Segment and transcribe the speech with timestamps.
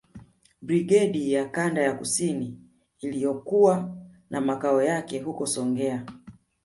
[0.61, 2.59] Brigedi ya Kanda ya Kusini
[2.99, 3.97] iliyokuwa
[4.29, 6.05] na makao yake huko Songea